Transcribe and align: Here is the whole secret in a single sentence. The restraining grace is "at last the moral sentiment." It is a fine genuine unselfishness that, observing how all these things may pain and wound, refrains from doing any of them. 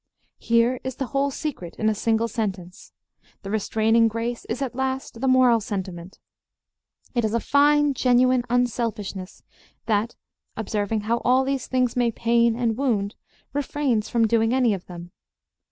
Here 0.39 0.81
is 0.83 0.95
the 0.95 1.05
whole 1.13 1.29
secret 1.29 1.75
in 1.75 1.87
a 1.87 1.93
single 1.93 2.27
sentence. 2.27 2.91
The 3.43 3.51
restraining 3.51 4.07
grace 4.07 4.45
is 4.45 4.59
"at 4.59 4.73
last 4.73 5.21
the 5.21 5.27
moral 5.27 5.59
sentiment." 5.59 6.17
It 7.13 7.23
is 7.23 7.35
a 7.35 7.39
fine 7.39 7.93
genuine 7.93 8.43
unselfishness 8.49 9.43
that, 9.85 10.15
observing 10.57 11.01
how 11.01 11.17
all 11.23 11.43
these 11.43 11.67
things 11.67 11.95
may 11.95 12.09
pain 12.11 12.55
and 12.55 12.77
wound, 12.77 13.13
refrains 13.53 14.09
from 14.09 14.25
doing 14.25 14.55
any 14.55 14.73
of 14.73 14.87
them. 14.87 15.11